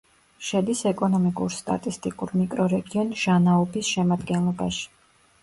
[0.45, 4.91] შედის ეკონომიკურ-სტატისტიკურ მიკრორეგიონ ჟანაუბის შემადგენლობაში.